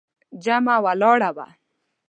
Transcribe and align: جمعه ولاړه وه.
جمعه 0.43 0.77
ولاړه 0.85 1.29
وه. 1.37 1.47